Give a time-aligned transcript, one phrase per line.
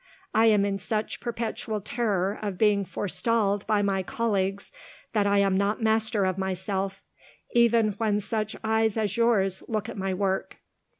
[0.33, 4.71] I am in such perpetual terror of being forestalled by my colleagues,
[5.13, 7.03] that I am not master of myself,
[7.53, 10.57] even when such eyes as yours look at my work.